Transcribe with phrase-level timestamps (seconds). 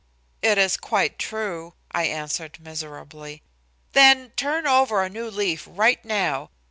[0.41, 3.43] "It is quite true," I answered miserably.
[3.93, 6.49] "Then turn over a new leaf right now.